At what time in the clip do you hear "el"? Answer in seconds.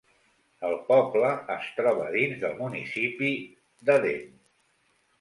0.69-0.71